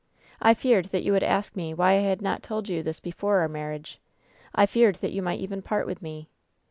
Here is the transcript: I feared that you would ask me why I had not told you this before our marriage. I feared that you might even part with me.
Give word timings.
I 0.41 0.55
feared 0.55 0.85
that 0.85 1.03
you 1.03 1.11
would 1.11 1.21
ask 1.21 1.55
me 1.55 1.75
why 1.75 1.91
I 1.91 1.99
had 2.01 2.23
not 2.23 2.41
told 2.41 2.67
you 2.67 2.81
this 2.81 2.99
before 2.99 3.37
our 3.41 3.47
marriage. 3.47 3.99
I 4.55 4.65
feared 4.65 4.95
that 4.95 5.11
you 5.11 5.21
might 5.21 5.39
even 5.41 5.61
part 5.61 5.85
with 5.85 6.01
me. 6.01 6.27